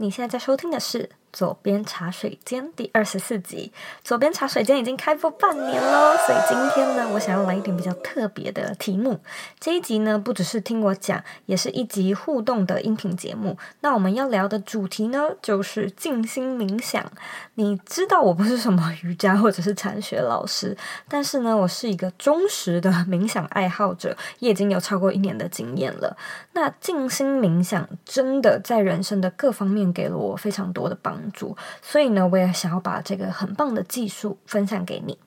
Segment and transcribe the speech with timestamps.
[0.00, 3.72] 你现在在收听的是《左边茶水间》第二十四集。
[4.02, 9.20] 左边茶水间已经开播半年喽，所以今天呢，我想要来一点比较特别的题目。
[9.58, 13.56] 这一集呢，不只是听我讲，也是一集互动的音频节目。
[13.80, 17.04] 那我们要聊的主题呢，就是静心冥想。
[17.54, 20.76] 你知道我不是什么瑜伽或者是禅学老师，
[21.08, 26.16] 但是呢，我是一个忠实的冥想爱好者，也已经有超过一年的经验了。
[26.52, 35.18] 那静心冥想真的在人生的各方面，给了我非常多的帮助，所以呢，我也想要把这个很棒的技术分享给你。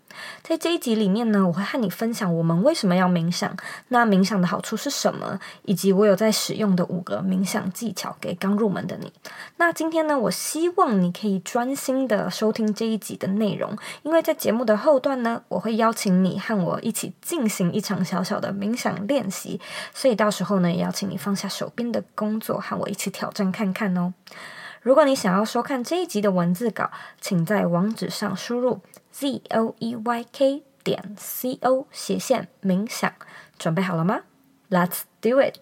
[0.43, 9.11] 在这一集里面呢，我会和你分享我们为什么要冥想，那冥想的好处是什么，以及我有在使用的五个冥想技巧给刚入门的你。
[9.57, 19.59] 那今天呢，我希望你可以专心的收听这一集的内容，因为在节目的后段呢，我会邀请你和我一起进行一场小小的冥想练习，
[19.95, 24.13] 所以到时候呢，也邀请你放下手边的工作，和我一起挑战看看哦。
[24.83, 28.81] 如果你想要收看这一集的文字稿，请在网址上输入
[29.13, 33.09] z o e y k 点 c o 斜线冥想，
[33.57, 34.23] 准备好了吗
[34.69, 35.55] ？Let's do it！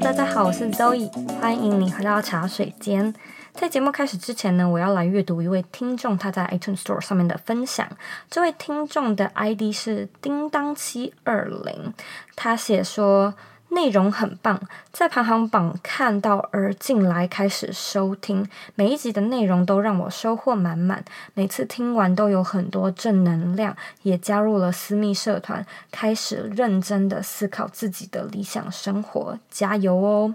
[0.00, 3.12] 大家好，我是 Zoe，欢迎你回到茶水间。
[3.60, 7.88] 在节目开始之前呢，我要来阅读一位听众他在 iTunes Store 上面的分享。
[8.30, 11.92] 这位听众的 ID 是叮当七二零，
[12.36, 13.34] 他写说
[13.70, 14.60] 内容很棒，
[14.92, 30.34] 在排行榜看到而进来开始收听，每一集的内容都让我收获满满，每次听完都有很多正能量，也加入了私密社团，开始认真的思考自己的理想生活，加油哦！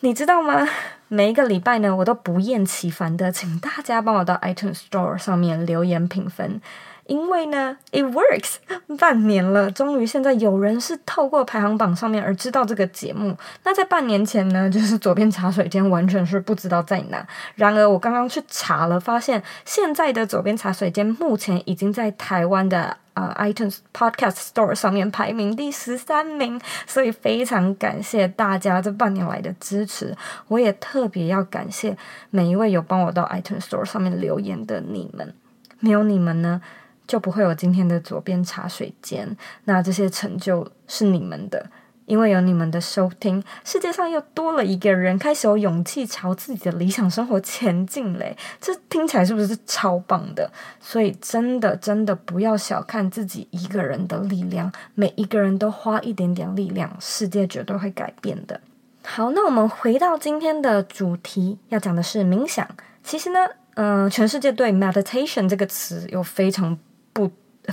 [0.00, 0.68] 你知道吗？
[1.08, 6.60] 每一个礼拜呢，我都不厌其烦的请大家帮我到 iTunes Store 上面留言评分，
[7.06, 8.56] 因为呢，it works，
[8.98, 13.34] 半年了，终于现在有人是透过排行榜上面而知道这个节目。
[13.64, 17.26] 那在半年前呢，就是左边茶水间完全是不知道在哪。
[17.54, 22.98] 然而我刚刚去查了，发现现在的左边茶水间目前已经在台湾的。
[23.18, 30.16] 啊、，iTunes Podcast Store 上面排名第十三名，所以非常感谢大家这半年来的支持。
[30.46, 31.96] 我也特别要感谢
[32.30, 35.34] 每一位有帮我到 iTunes Store 上面留言的你们，
[35.80, 36.60] 没有你们呢，
[37.06, 39.36] 就不会有今天的左边茶水间。
[39.64, 41.70] 那这些成就是你们的。
[42.08, 48.34] 因为有你们的收听，世界上又多了一个人开始有勇气朝自己的理想生活前进嘞！
[48.58, 50.50] 这听起来是不是超棒的？
[50.80, 58.58] 所以真的真的不要小看自己一个人的力量，每一个人都花一点点力量，世界绝对会改变的。
[59.04, 62.66] 好，那我们回到今天的主题，要讲的是冥想。
[63.04, 66.78] 其实呢，嗯、全世界对 meditation 这个词有非常。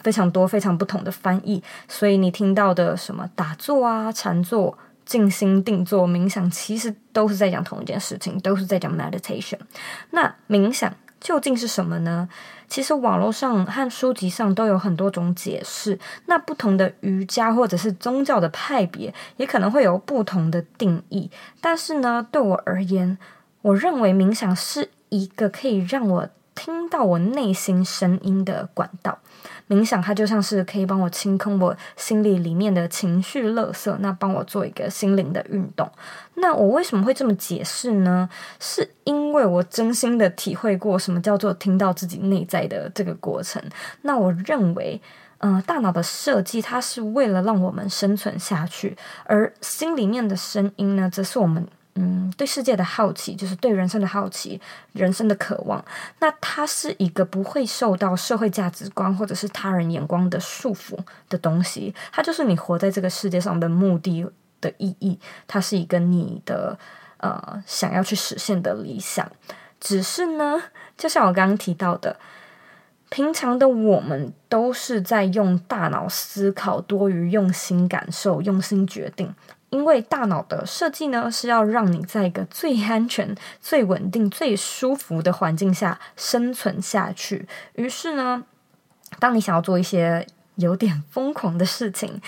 [0.03, 9.59] 非常多非常不同的翻译，所以你听到的什么打坐啊、禅坐、静心定坐、冥想，其实都是在讲同一件事情，都是在讲 meditation。
[10.11, 12.27] 那冥想究竟是什么呢？
[12.67, 15.99] 其实网络上和书籍上都有很多种解释。
[16.25, 21.29] 那不同的瑜伽或者是宗教的派别，也可能会有不同的定义。
[21.61, 23.17] 但是呢，对我而言，
[23.61, 29.19] 我认为冥想是一个可以让我听到我内心声音的管道。
[29.67, 35.89] 冥想，它就像是可以帮我清空我心里里面的情绪垃圾，那帮我做一个心灵的运动。
[36.35, 38.29] 那我为什么会这么解释呢？
[38.59, 43.61] 是因为我真心的体会过什么叫做听到自己内在的这个过程。
[44.03, 45.01] 那我认为，
[45.39, 48.95] 嗯、大脑的设计它是为了让我们生存下去，
[49.25, 51.67] 而心里面的声音呢，则是我们。
[51.97, 54.59] 嗯，对世界的好奇，就是对人生的好奇，
[54.91, 55.83] 人生的渴望。
[56.19, 60.97] 那它是一个不会受到社会价值观或者是他人眼光的束缚
[61.29, 61.95] 的东西。
[62.11, 64.27] 它就是你活在这个世界上的目的
[64.59, 65.17] 的意义。
[65.47, 66.77] 它是一个你的
[67.17, 69.31] 呃想要去实现的理想。
[69.79, 70.61] 只是呢，
[70.97, 72.19] 就像我刚刚提到的，
[73.09, 79.33] 平常的我们都是在用大脑思考多于用心感受、用心决定。
[79.75, 87.45] 因为大脑的设计呢，是要让你在一个最安全、最稳定、最舒服的环境下生存下去。
[87.73, 88.41] 于是呢，
[89.19, 90.25] 当你想要做一些
[90.55, 92.21] 有点疯狂的事情，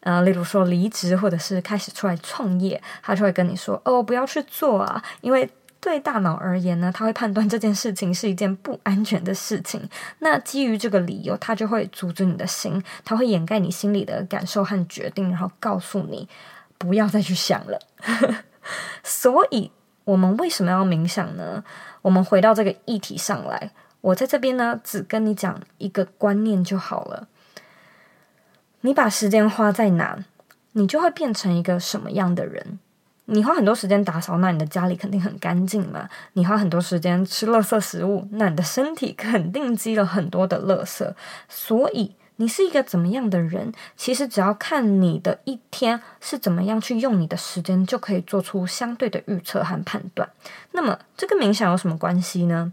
[0.00, 5.50] 呃，例如说离职或者是开始出来创业，他就会跟你说：“哦，不要去做啊！”因为
[5.80, 9.82] 对大脑而言呢，他会判断这件事情是一件不安全的事情。
[10.20, 16.28] 那基于这个理由，他就会阻止你的心，他会掩盖你心里的感受和决定，然后告诉你。
[16.82, 17.78] 不要再去想了。
[19.04, 19.70] 所以，
[20.04, 21.62] 我们为什么要冥想呢？
[22.02, 23.70] 我们回到这个议题上来，
[24.00, 27.28] 我在这边呢，只跟你讲一个观念就好了。
[28.80, 30.24] 你把时间花在哪，
[30.72, 32.80] 你就会变成一个什么样的人。
[33.26, 36.08] 你花很多时间打扫，那你的家里肯定很干净嘛。
[36.32, 41.14] 你花很多时间吃垃圾食物，那你的身体肯定积了很多的垃圾。
[41.48, 50.28] 所以，你是一个怎么样的人，其实只要看你的一天是怎么样去用你的时间，就可以做出相对的预测和判断。
[50.72, 52.72] 那么，这跟冥想有什么关系呢？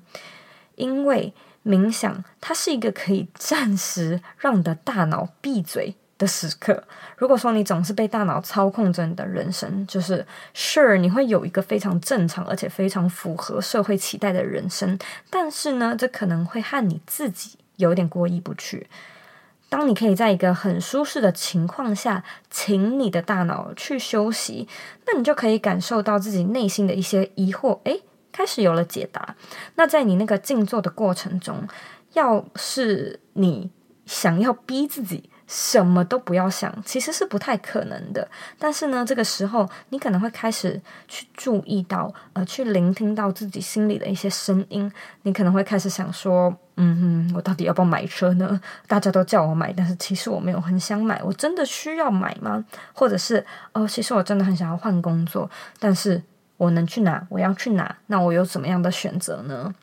[0.74, 1.32] 因为
[1.64, 6.84] 冥想它是一个可以暂时让你的大脑闭嘴的时刻。
[7.16, 10.26] 如果说你总是被大脑操控着你的人生，就是
[10.56, 14.98] sure 你会有一个非常正常而且非常符合社会期待的人生，
[15.30, 18.88] 但是呢，这可能会和你自己有点过意不去。
[19.70, 24.68] 当你可以在一个很舒适的情况下，请你的大脑去休息，
[25.06, 28.02] 那你就可以感受到自己内心的一些疑惑，诶，
[28.32, 29.36] 开始有了解答。
[29.76, 31.68] 那在你那个静坐的过程中，
[32.14, 33.70] 要是你
[34.08, 38.28] 想要逼自己，什么都不要想，其实是不太可能的。
[38.58, 44.92] 但是呢，这个时候你可能会开始去注意到，呃，去聆听到自己心里的一些声音。
[45.22, 48.58] 你可能会开始想说，嗯哼，我到底要不要买车呢？
[48.88, 51.22] 大家都叫我买，但是其实我没有很想买。
[51.22, 52.64] 我真的需要买吗？
[52.94, 56.24] 或者是，哦，其实我真的很想要换工作，但是
[56.56, 57.22] 我能去哪？
[57.28, 57.94] 我要去哪？
[58.08, 59.76] 那我有什么样的选择呢？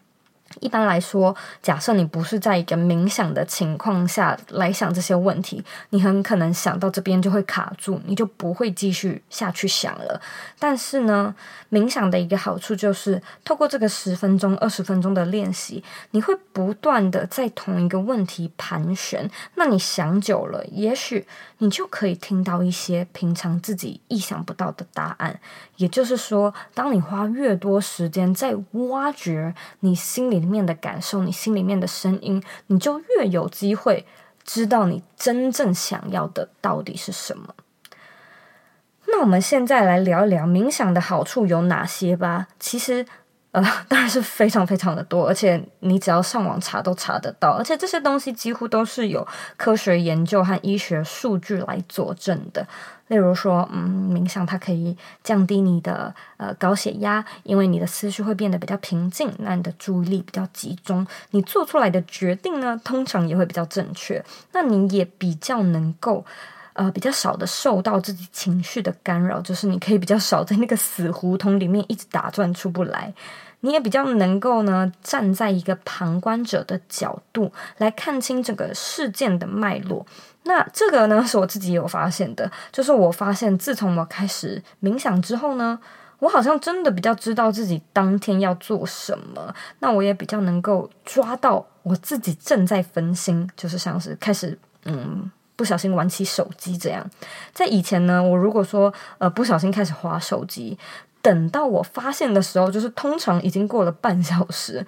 [0.60, 10.20] 一般来说，假设你不是在一个冥想的情况下来想这些问题，你很可能想到这边就会卡住，你就不会继续下去想了。
[10.58, 11.34] 但是呢，
[11.70, 19.30] 冥想的一个好处就是，透过这个十分钟、二十分钟的练习，你会不断的在同一个问题盘旋。
[19.54, 21.26] 那你想久了，也许
[21.58, 25.38] 你就可以听到一些平常自己意想不到的答案。
[25.76, 34.06] 也就是说，当你花越多时间在挖掘你心里面的感受，你心里面的声音，你就越有机会
[34.44, 37.54] 知道你真正想要的到底是什么。
[39.08, 42.48] 那我们现在来聊一聊冥想的好处有哪些吧。
[42.58, 43.06] 其实，
[43.52, 49.26] 呃，当然是非常非常的多，而且你只要上网查都查得到，而且这些东西几乎都是有
[49.56, 52.66] 科学研究和医学数据来佐证的。
[53.08, 64.22] 例如说，嗯，冥想它可以降低你的呃高血压，因为你的思绪会变得比较平静，那你的注意力比较集中，你做出来的决定呢，通常也会比较正确，
[64.52, 66.26] 那你也比较能够
[66.76, 73.12] 呃比较少的受到自己情绪的干扰，就是你可以比较少在那个死胡同里面一直打转出不来，
[73.60, 80.06] 你也比较能够呢站在一个旁观者的角度来看清整个事件的脉络。
[80.44, 85.76] 那这个呢，是我自己有发现的，就是我发现自从我开始冥想之后呢，
[86.20, 89.52] 我好像真的比较知道自己当天要做什么。
[89.80, 97.04] 那我也比较能够抓到我自己正在分心，就是像是开始嗯不小心玩起手机这样。
[97.52, 100.78] 在以前呢，我如果说呃不小心开始滑手机，
[101.20, 104.86] 等到我发现的时候，就是通常已经过了半小时。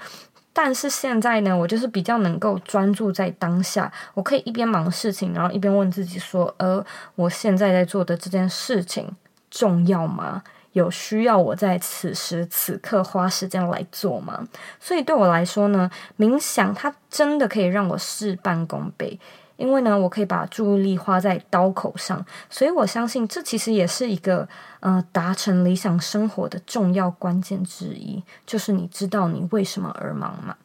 [0.52, 9.08] 但是现在呢，我就是比较能够专注在当下，我可以一边忙事情，然后一边问自己说：“呃，我现在在做的这件事情
[9.50, 10.42] 重要吗？
[10.72, 14.48] 有需要我在此时此刻花时间来做吗？”
[14.80, 15.88] 所以对我来说呢，
[16.18, 19.20] 冥想它真的可以让我事半功倍。
[19.58, 24.48] 因为呢，我可以把注意力花在刀口上，所以我相信这其实也是一个
[24.80, 30.56] 呃达成理想生活的重要关键之一，就是你知道你为什么而忙嘛。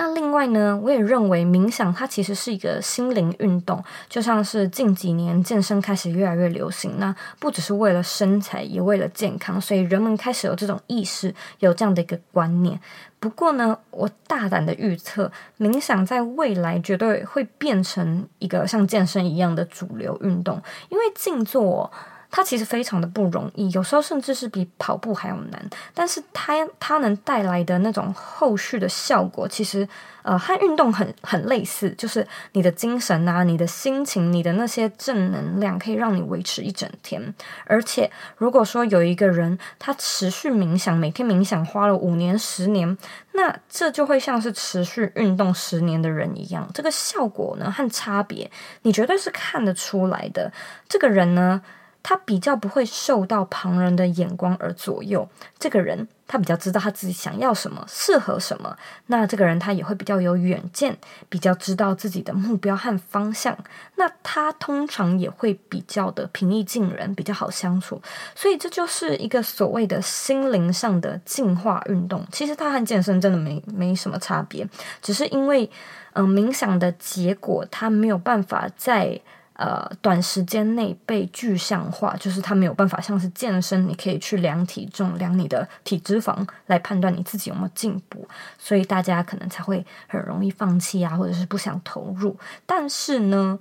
[0.00, 12.80] 那另外呢，我也认为冥想它其实是一个心灵运动，就像是近几年健身开始越来越流行，那不只是为了身材，也为了健康，所以人们开始有这种意识，有这样的一个观念。
[13.18, 21.92] 不过呢，我大胆的预测，冥想在未来绝对会变成一个像健身一样的主流运动，因为静坐。
[22.30, 25.70] 它其实非常的不容易，有时候甚至是比跑步还要难。
[25.92, 29.88] 但是它它能带来的那种后续的效果，其实
[30.22, 37.34] 呃和运动很很类似，就是你的精神啊、你的心情、你的那些正能量，可以让你维持一整天。
[37.66, 42.96] 而且如果说有一个人他持续冥想，每天冥想花了五年、十年，
[43.32, 48.48] 那这就会像是持续运动十年的人一样，这个效果呢和差别，
[48.82, 50.52] 你绝对是看得出来的。
[50.88, 51.60] 这个人呢。
[52.02, 55.28] 他比较不会受到旁人的眼光而左右。
[55.58, 58.76] 这个人他比较知道他自己想要什么，适合什么。
[59.06, 60.96] 那这个人他也会比较有远见，
[61.28, 63.56] 比较知道自己的目标和方向。
[63.96, 68.00] 那他通常也会比较的平易近人，比较好相处。
[68.34, 72.26] 所以这就是一个所谓的心灵上的进化运动。
[72.32, 74.66] 其实它和健身真的没没什么差别，
[75.02, 75.70] 只是因为
[76.14, 79.20] 嗯、冥想的结果它没有办法在。
[79.60, 88.26] 呃，短时间内被具象化，就是它没有办法像是健身，你可以去量体重、量你的体脂肪来判断你自己有没有进步，
[88.58, 92.34] 所以大家可能才会很容易放弃啊，或者是不想投入。
[92.64, 93.58] 但是呢，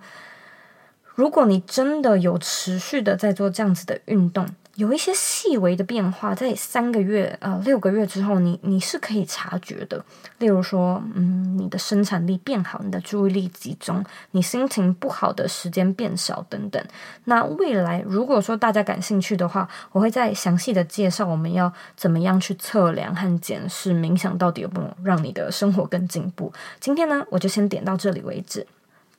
[1.16, 4.48] 如果你真的有持续的在做这样子的运动，
[4.80, 10.02] 有一些细微的变化，在三个月、呃六个月之后，你你是可以察觉的。
[10.38, 16.82] 例如说，嗯，你的生产力变好，你的注意力集中，你心情不好的时间变少等等。
[17.26, 26.54] 那未来如果说大家感兴趣的话，我会再详细的介绍我们要怎么样去测量和检视冥想到底有没有让你的生活更进步。
[26.80, 28.66] 今天呢，我就先点到这里为止。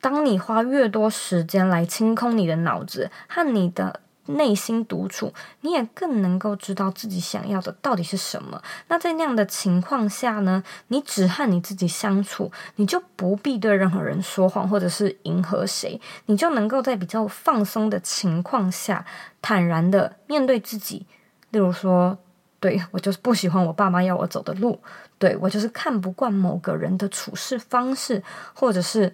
[0.01, 4.01] 当你花越多时间来清空你的脑子和你的。
[4.37, 8.63] 内心独处，你也更能够知道自己想要的到底是什么。
[8.89, 19.05] 那在那样的情况下呢，你只和你自己相处，你就不必对任何人说谎，或者是迎合谁，你就能够在比较放松的情况下，
[19.41, 21.07] 坦然的面对自己。
[21.51, 22.17] 例如说，
[22.59, 24.81] 对，我就是不喜欢我爸妈要我走的路，
[25.19, 28.23] 对，我就是看不惯某个人的处事方式，
[28.55, 29.13] 或者是。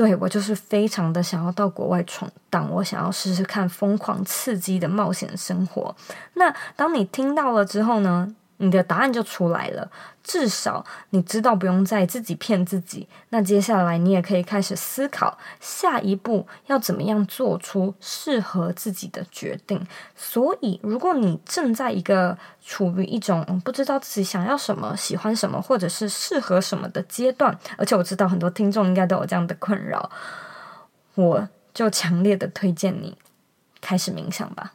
[0.00, 5.94] 对，我就是非常的想要到国外闯荡，我想要试试看疯狂刺激的冒险生活。
[6.32, 8.34] 那当你听到了之后呢？
[8.62, 9.90] 你的答案就出来了，
[10.22, 13.08] 至少你知道不用再自己骗自己。
[13.30, 19.86] 那接下来你也可以开始思考下一步要怎么样做出适合自己的决定。
[20.14, 30.10] 所以，如果你正在一个处于一种不知道自己想要什么、喜欢什么，或者是适合什么的阶段，而且我知道很多听众应该都有这样的困扰，
[31.14, 33.16] 我就强烈的推荐你
[33.80, 34.74] 开始冥想吧。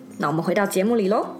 [0.21, 1.35] 那我们回到节目里喽。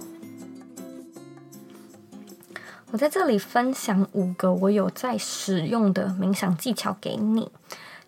[2.90, 7.52] 我在这里分享五个我有在使用的冥想技巧给你。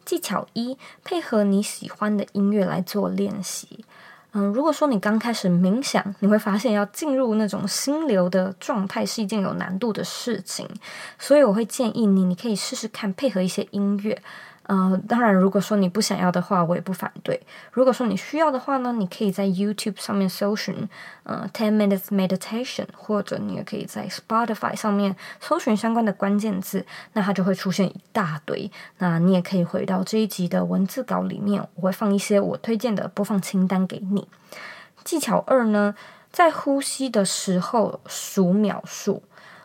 [0.03, 3.85] 技巧一：配合你喜欢的音乐来做练习。
[4.31, 10.67] 嗯，如果说你刚开始冥想，你会发现要进入那种心流的状态是一件有难度的事情，
[11.19, 14.19] 所以我会建议你，你可以试试看配合一些音乐。
[14.65, 17.41] 呃，当然，如果说你不想要的话，我也不反对。
[17.71, 20.87] 如果说你需要的话呢，你可以在 YouTube 上面搜寻
[21.23, 28.71] 呃 Ten Minutes Meditation，或者你也可以在 Spotify 上面搜寻相关的关键字，那它就会出现一大堆。
[28.99, 34.27] 那你也可以回到这一集的文字稿里面，我会放一些我推荐的播放清单给你。
[35.03, 35.93] 技巧二呢，
[36.31, 39.23] 在呼吸的时候数秒数。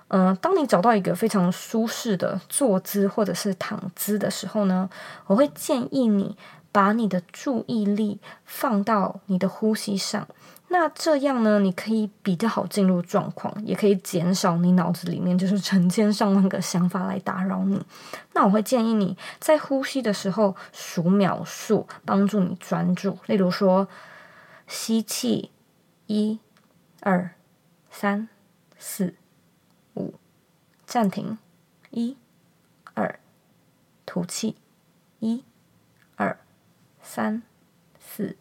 [0.09, 4.88] 嗯、当你找到一个非常舒适的坐姿或者是躺姿的时候呢，
[5.27, 6.37] 我会建议你
[6.73, 10.27] 把你的注意力放到你的呼吸上。
[10.71, 17.83] 那这样呢，你可以比较好进入状况，也可以减少你脑子里面就是成千上万个想法来打扰你。
[18.35, 23.19] 那我会建议你在呼吸的时候数秒数，帮助你专注。
[23.27, 23.88] 例如说，
[24.67, 25.50] 吸气，
[26.07, 26.38] 一、
[27.00, 27.31] 二、
[27.91, 28.29] 三、
[28.79, 29.15] 四。
[30.88, 31.37] 暂停，
[31.90, 32.16] 一、
[32.95, 33.21] 二，
[34.07, 34.57] 吐气，
[35.18, 35.45] 一、
[36.16, 36.38] 二、
[37.02, 37.42] 三、
[38.00, 38.35] 四、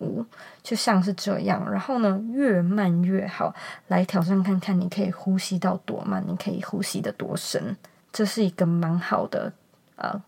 [0.00, 0.26] 五，
[0.64, 1.70] 就像是这样。
[1.70, 3.54] 然后呢，越慢越好，
[3.86, 7.76] 来挑战看看，你可以呼吸到多慢，你可以呼吸的多深。
[8.12, 9.52] 这是一个蛮好的，
[9.94, 10.20] 呃，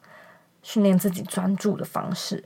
[0.62, 2.44] 训练自己专注的方式。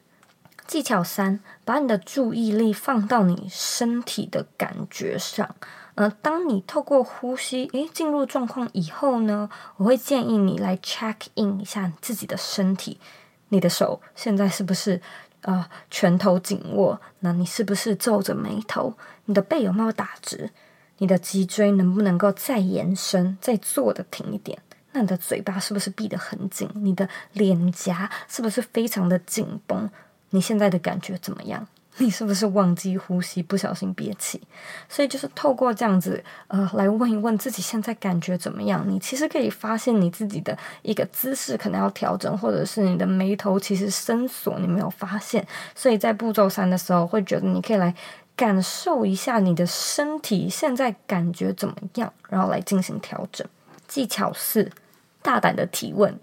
[0.67, 5.55] 技巧三，把你的注意力放到你身体的感觉上。
[5.95, 12.99] 呃，当你透过呼吸，诶，进入状况以后呢，我会建议你来 check in 一下你自己的身体。
[13.51, 14.99] 你的手现在是不是
[15.43, 16.99] 呃拳头紧握？
[17.21, 18.95] 那你是不是皱着眉头？
[19.27, 20.51] 你的背有没有打直？
[20.99, 24.59] 你的脊椎能不能够再延伸，再坐的挺一点？
[24.93, 26.69] 那你的嘴巴是不是闭得很紧？
[26.75, 29.91] 你的脸颊是不是非常的紧绷？
[30.31, 31.67] 你现在的感觉怎么样？
[31.99, 34.41] 你是不是忘记呼吸，不小心憋气？
[34.89, 38.85] 所以就是透过这样子，呃，来问一问自己现在感觉怎么样？
[38.89, 45.47] 你其实可以发现你自己的一个姿势可能要调整，或者是你的眉头其实深锁，你没有发现。
[45.75, 47.95] 所以在步骤三的时候，会觉得你可以来
[48.35, 53.47] 感受一下你的身体现在感觉怎么样，然后来进行调整。
[53.87, 54.71] 技巧四，
[55.21, 56.19] 大胆的提问。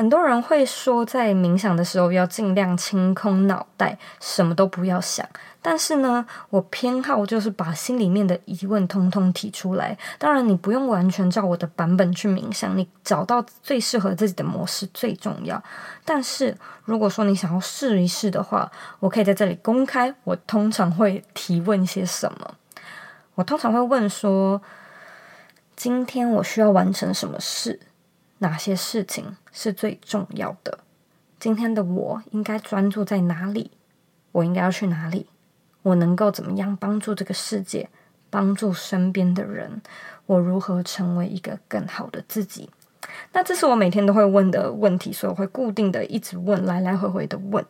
[0.00, 5.28] 很多人会说，在冥想的时候要尽量清空脑袋，什么都不要想。
[5.60, 9.98] 但是呢，我偏好就是把心里面的疑问通通提出来。
[10.16, 15.62] 当然，你不用完全照我的版本去冥想，你找到最适合自己的模式最重要。
[16.02, 22.54] 但是，如果说你想要试一试的话，我可以在这里公开，我通常会提问些什么？
[23.34, 24.62] 我通常会问说：
[25.76, 27.78] 今天我需要完成什么事？
[28.40, 30.80] 哪些事情是最重要的？
[31.38, 33.70] 今天的我应该专注在哪里？
[34.32, 35.26] 我应该要去哪里？
[35.82, 37.88] 我能够怎么样帮助这个世界，
[38.28, 39.80] 帮助身边的人？
[40.26, 42.68] 我如何成为一个更好的自己？
[43.32, 47.64] 那这是我每天都会问的问题，所以我会固定的一直问，来来回回的问。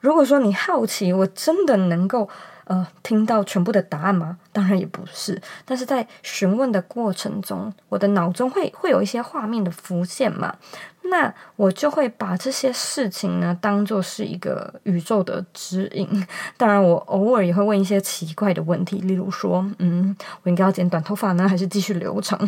[0.00, 2.28] 如果说你好奇，我真的能够。
[2.70, 4.38] 呃，听到全部的答案吗？
[4.52, 5.42] 当然也不是。
[5.64, 10.54] 但是在询问的过程中，我的脑中会会有一些画面的浮现嘛，
[11.02, 16.24] 那我就会把这些事情呢当做是一个宇宙的指引。
[16.56, 22.38] 当然，我偶尔也会问一些奇怪的问题，例如说，嗯，我应该要剪短头发呢，还是继续留长？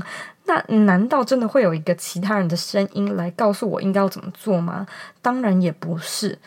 [0.45, 4.87] 那难道真的会有一个其他人的声音来告诉我应该要怎么做吗？
[5.21, 6.38] 当然也不是，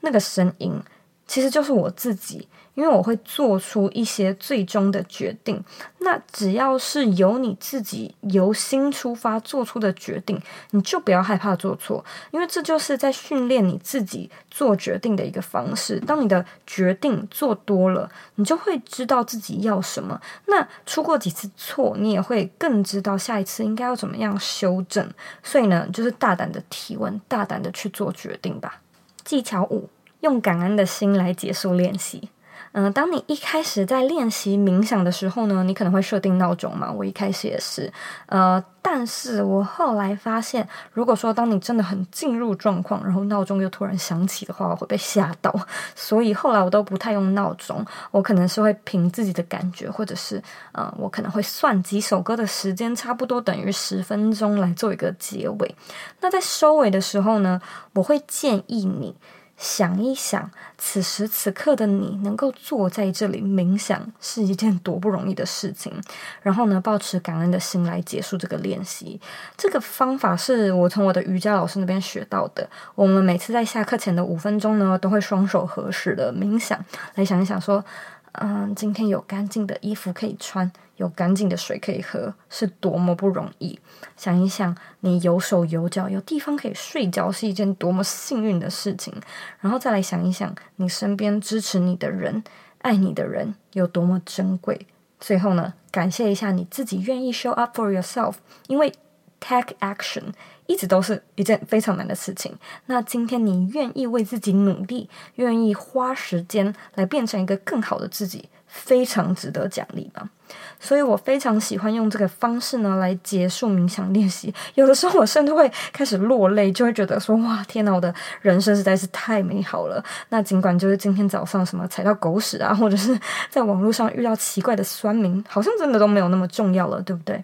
[0.00, 0.82] 那个声音
[1.30, 2.48] 其实就是我自己。
[2.74, 5.62] 因为我会做出一些最终的决定，
[5.98, 16.00] 那只要是由你自己由心出发做出的决定，你就不要害怕做错，因为这就是在训练你自己做决定的一个方式。
[16.06, 20.18] 当你的决定做多了，你就会知道自己要什么。
[20.46, 25.06] 那出过几次错，你也会更知道下一次应该要怎么样修正。
[25.42, 28.80] 所以呢，就是大胆的提问，大胆的去做决定吧。
[29.22, 32.30] 技巧五，用感恩的心来结束练习。
[32.72, 36.88] 嗯、当你一开始在练习冥想的时候呢，你可能会设定闹钟嘛。
[36.88, 37.92] 我一开始也是，
[38.26, 45.52] 呃，但是我后来发现，如果说当你真的很进入状况，然后闹钟又突然响起的话，我会被吓到。
[45.96, 55.74] 所以后来我都不太用闹钟，我可能是会凭自己的感觉，或者是呃，我可能会算几首歌的时间，差不多等于十分钟来做一个结尾。
[56.20, 57.60] 那在收尾的时候呢，
[57.94, 59.16] 我会建议你。
[59.60, 65.92] 想一想，此时此刻的你能够坐在这里冥想，是一件多不容易的事情。
[66.40, 69.20] 然后呢，保持感恩的心来结束这个练习。
[69.58, 72.66] 这个方法是我从我的瑜伽老师那边学到的。
[72.94, 76.82] 我们每次在下课前的五分钟呢，都会双手合十的冥想，
[77.16, 77.84] 来想一想说，
[78.32, 80.70] 嗯，今天有干净的衣服可以穿。
[80.96, 83.80] 有干净的水可以喝，是多么不容易。
[84.18, 89.14] 想一想，你有手有脚，有地方可以睡觉，是一件多么幸运的事情。
[89.60, 92.44] 然后再来想一想，你身边支持你的人、
[92.82, 94.86] 爱你的人有多么珍贵。
[95.18, 98.34] 最后呢，感谢一下你自己愿意 show up for yourself，
[98.66, 98.92] 因为
[99.40, 100.24] take action
[100.70, 102.56] 一直都是一件非常难的事情。
[102.86, 108.48] 那今天你愿意为自己努力，愿意花时间来变成一个更好的自己。
[108.70, 110.30] 非常值得奖励吧，
[110.78, 114.54] 所以我非常喜欢用这个方式呢来结束冥想练习。
[114.76, 127.42] 有的时候我甚至会开始落泪，就会觉得说：“哇，天哪，我的人生实在是太美好了。”那尽管就是今天早上什么踩到狗屎啊，或者是在网络上遇到奇怪的酸民，好像真的都没有那么重要了，对不对？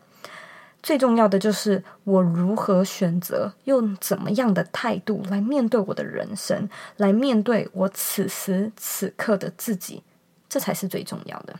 [0.82, 10.02] 最重要的就是我如何选择，用怎么样的态度来面对我的人生，来面对我此时此刻的自己。
[10.48, 11.56] 这才是最重要的。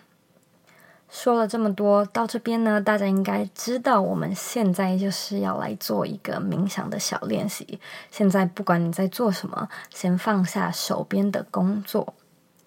[1.09, 7.81] 说了这么多，到这边呢，大家应该知道，我们现在就是要来做一个冥想的小练习。
[8.11, 12.15] 现在不管你在做什么，先放下手边的工作，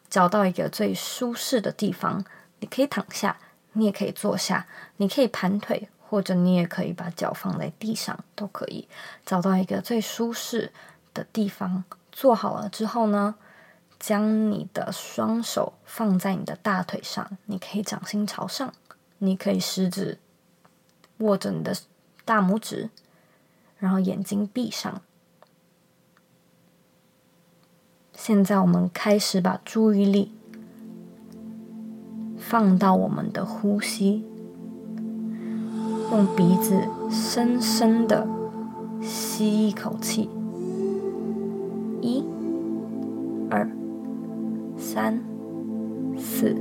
[0.09, 2.23] 找到一个最舒适的地方。
[2.59, 3.37] 你可以躺下，
[3.73, 8.87] 你也可以坐下，你可以盘腿，或者你也可以把脚放在地上，都可以。
[9.23, 10.71] 找到一个最舒适
[11.13, 13.35] 的地方，坐好了之后呢，
[13.99, 18.73] 将你的双手放在你的大腿上，你可以掌心朝上，
[19.19, 20.17] 你可以食指
[21.19, 21.75] 握着你的
[22.25, 22.89] 大拇指，
[23.77, 25.01] 然后眼睛闭上。
[28.15, 30.33] 现在我们开始把注意力
[32.37, 34.25] 放到我们的呼吸，
[36.11, 36.73] 用鼻子
[37.09, 38.27] 深深的
[39.01, 40.27] 吸一口气，
[42.01, 42.23] 一、
[43.49, 43.69] 二、
[44.75, 45.21] 三、
[46.17, 46.55] 四、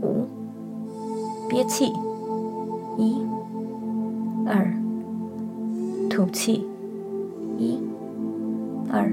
[0.00, 0.26] 五，
[1.48, 1.92] 憋气，
[2.96, 3.20] 一、
[4.46, 4.74] 二，
[6.08, 6.64] 吐气，
[7.58, 7.80] 一、
[8.90, 9.12] 二、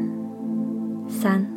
[1.10, 1.48] 三、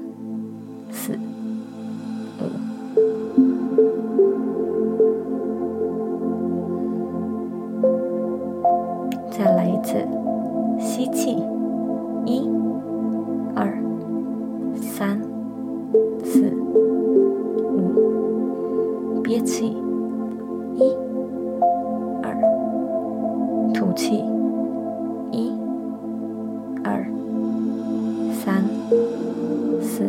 [29.81, 30.05] 四、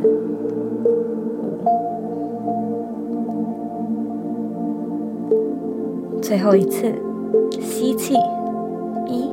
[6.15, 6.91] 五最后一次，
[7.59, 8.15] 吸气，
[9.07, 9.29] 一、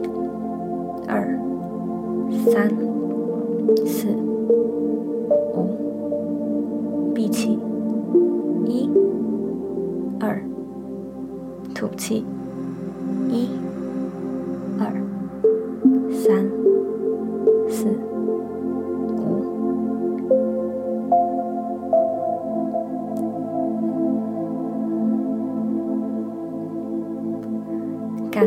[1.06, 1.26] 二、
[2.50, 2.68] 三、
[3.86, 4.06] 四、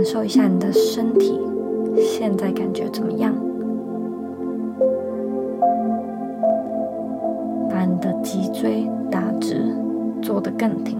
[0.01, 1.39] 感受一下你的身体，
[1.95, 3.31] 现在感觉怎么样？
[7.69, 9.63] 把你的脊椎打直，
[10.19, 10.97] 坐得更挺。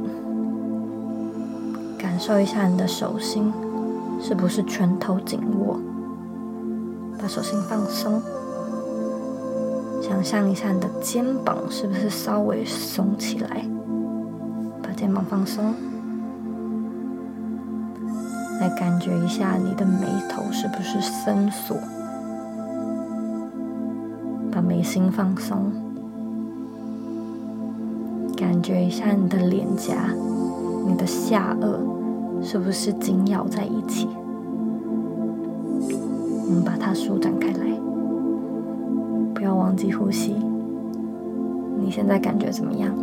[1.98, 3.52] 感受一下你的手心，
[4.20, 5.80] 是不是拳头紧握？
[7.20, 8.22] 把手心放松。
[10.00, 13.66] 想象一下你的肩膀是不是稍微耸起来？
[14.84, 15.74] 把肩膀放松。
[18.62, 21.76] 来感觉一下你的眉头是不是深锁，
[24.52, 25.72] 把眉心放松。
[28.38, 30.14] 感觉一下你的脸颊、
[30.86, 34.08] 你的下颚是不是紧咬在一起？
[35.90, 37.66] 我们把它舒展开来，
[39.34, 40.36] 不要忘记呼吸。
[41.80, 42.94] 你现在感觉怎么样？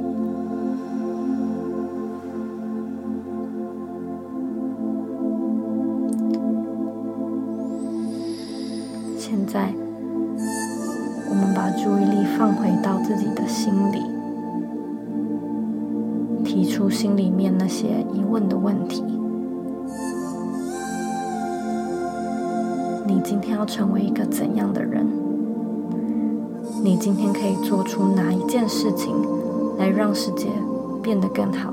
[9.28, 9.70] 现在，
[11.28, 14.00] 我们把注意力放回到自己的心里，
[16.42, 19.04] 提出心里面那些疑问的问题。
[23.06, 25.06] 你今天要成为一个怎样的人？
[26.82, 29.14] 你今天可以做出哪一件事情
[29.76, 30.48] 来让世界
[31.02, 31.70] 变得更好？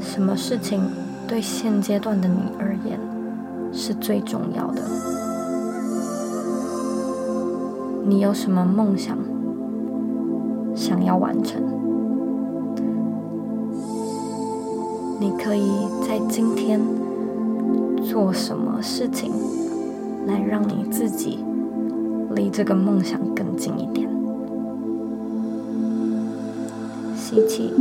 [0.00, 0.80] 什么事情
[1.26, 2.96] 对现阶段的你而言，
[3.78, 4.82] 是最重要的。
[8.04, 9.16] 你有什么梦想
[10.74, 11.62] 想要完成？
[15.20, 15.70] 你可以
[16.06, 16.80] 在今天
[18.02, 19.32] 做什么事情
[20.26, 21.38] 来让你自己
[22.34, 24.08] 离这个梦想更近一点？
[27.14, 27.72] 吸气。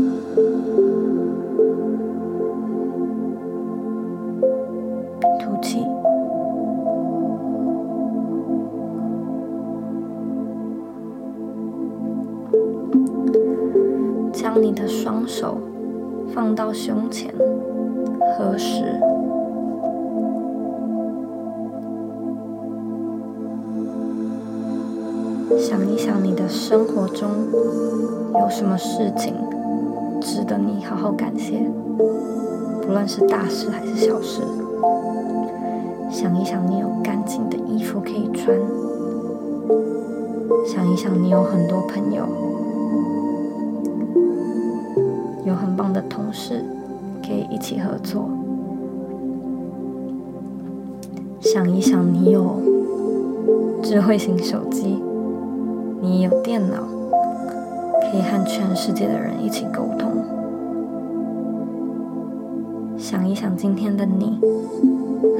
[14.87, 15.57] 双手
[16.33, 17.33] 放到胸前，
[18.37, 18.83] 合十。
[25.59, 27.29] 想一想，你的生活中
[28.33, 29.33] 有什么事情
[30.21, 31.59] 值得你好好感谢？
[32.81, 34.41] 不论是大事还是小事。
[36.09, 38.57] 想一想，你有干净的衣服可以穿。
[40.65, 42.23] 想一想，你有很多朋友。
[45.47, 46.61] 有很棒的同事，
[47.25, 48.29] 可以一起合作。
[51.39, 52.59] 想一想，你有
[53.81, 55.01] 智慧型手机，
[56.01, 56.83] 你有电脑，
[58.01, 60.11] 可以和全世界的人一起沟通。
[62.97, 64.37] 想一想，今天的你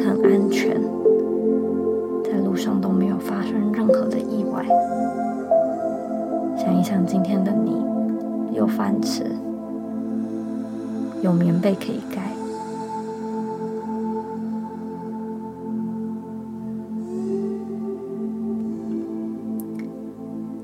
[0.05, 0.79] 很安全，
[2.23, 4.65] 在路上都没有发生任何的意外。
[6.55, 7.75] 想一想，今天的你
[8.55, 9.25] 有饭吃。
[11.27, 12.31] 有棉被可以盖。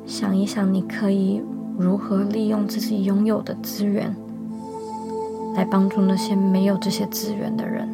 [0.06, 1.44] 想一想你可以
[1.78, 4.16] 如何利用自己拥有的资源
[5.54, 7.90] 来帮助那些没有这些资源的人。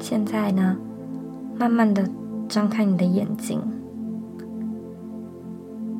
[0.00, 0.76] 现在呢
[1.56, 2.04] 慢慢的
[2.48, 3.62] 张开你的眼睛。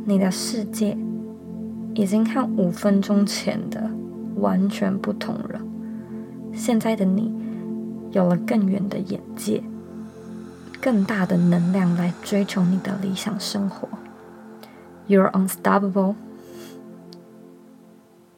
[0.09, 0.97] 你的世界
[1.94, 3.90] 已经和五分钟前的
[4.37, 5.61] 完全不同了。
[6.55, 7.31] 现在的你
[8.12, 9.62] 有了更远的眼界，
[10.81, 13.87] 更大的能量来追求你的理想生活。
[15.07, 16.14] You're unstoppable，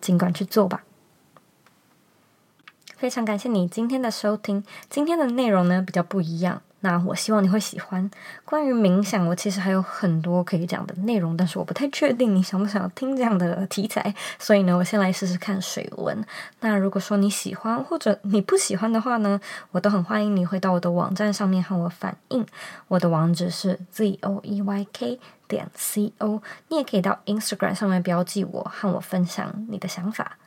[0.00, 0.83] 尽管去做吧。
[2.96, 6.62] 非常感谢你今天的收听，今天的内容呢比较不一样。
[6.80, 8.10] 那我希望你会喜欢。
[8.44, 16.24] 关于冥想，我其实还有很多可以讲的内容，但是我不太确定你想不想听这样的题材，所以呢，我先来试试看水文。
[16.60, 19.40] 那如果说你喜欢或者你不喜欢的话呢，
[19.72, 22.46] 我都很欢迎你回到我的网站上面和我反映。
[22.88, 30.38] 我的网址是 z o e y k 点 c o，你也可以到 Instagram 上面标记我，和我分享你的想法。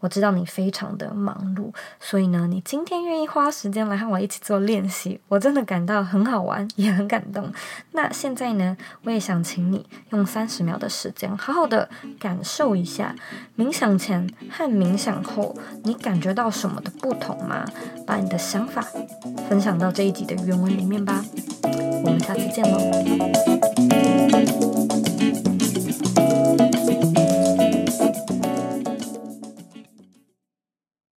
[0.00, 7.52] 我知道你非常的忙碌，所以呢，你今天愿意花时间来和我一起做练习，我真的感到很好玩，也很感动。
[7.92, 13.14] 那现在呢，我也想请你用三十秒的时间，好好的感受一下
[13.56, 17.64] 冥想前和冥想后，你感觉到什么的不同吗？
[18.06, 18.86] 把你的想法
[19.48, 21.24] 分享到这一集的原文里面吧。
[22.04, 22.78] 我们下次见喽。